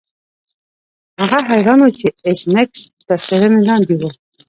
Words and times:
هغه 1.21 1.39
حیران 1.49 1.77
نه 1.81 1.85
و 1.89 1.95
چې 1.99 2.07
ایس 2.27 2.41
میکس 2.53 2.81
تر 3.07 3.19
څیړنې 3.25 3.61
لاندې 3.67 3.93
و 3.97 4.01